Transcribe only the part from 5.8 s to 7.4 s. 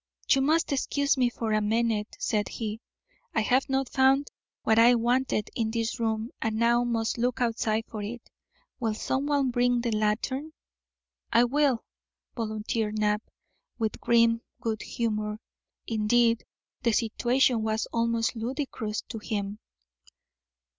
room and now must look